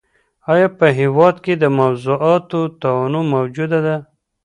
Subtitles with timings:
[0.53, 3.95] آيا په هېواد کي د موضوعاتو تنوع موجوده ده؟